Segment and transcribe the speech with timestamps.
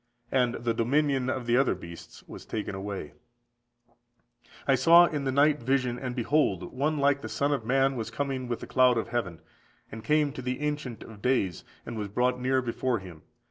[0.31, 3.11] And the dominion of the other beasts was taken away."14501450
[3.69, 4.33] Dan.
[4.33, 4.63] vii.
[4.63, 4.65] 9–12.
[4.65, 4.71] 22.
[4.71, 8.09] "I saw in the night vision, and, behold, one like the Son of man was
[8.09, 9.41] coming with the clouds of heaven,
[9.91, 13.21] and came to the Ancient of days, and was brought near before Him.